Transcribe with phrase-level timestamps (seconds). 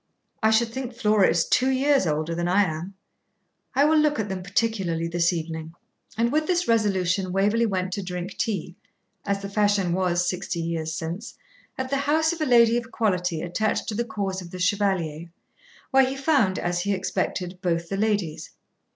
[0.41, 2.95] I should think Flora is two years older than I am.
[3.75, 5.75] I will look at them particularly this evening.'
[6.17, 8.75] And with this resolution Waverley went to drink tea
[9.25, 11.35] (as the fashion was Sixty Years Since)
[11.77, 15.27] at the house of a lady of quality attached to the cause of the Chevalier,
[15.91, 18.49] where he found, as he expected, both the ladies.